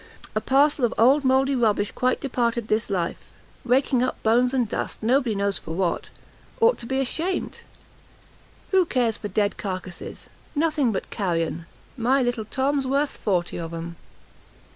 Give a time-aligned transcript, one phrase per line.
[0.33, 3.31] a parcel of old mouldy rubbish quite departed this life!
[3.63, 6.09] raking up bones and dust, nobody knows for what!
[6.59, 7.61] ought to be ashamed;
[8.71, 10.27] who cares for dead carcases?
[10.55, 11.67] nothing but [carrion].
[11.97, 13.95] My little Tom's worth forty of 'em!"